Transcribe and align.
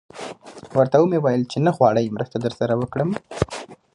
ورته 0.77 0.97
ومې 0.99 1.19
ویل: 1.21 1.43
نه 1.65 1.71
غواړئ 1.77 2.03
چې 2.07 2.15
مرسته 2.17 2.37
در 2.39 2.53
سره 2.59 2.73
وکړم؟ 2.81 3.09